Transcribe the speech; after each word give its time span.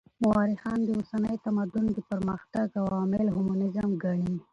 مؤرخان 0.23 0.79
د 0.83 0.89
اوسني 0.97 1.35
تمدن 1.45 1.85
د 1.93 1.97
پرمختګ 2.09 2.67
عوامل 2.83 3.25
هیومنيزم 3.35 3.89
ګڼي. 4.03 4.35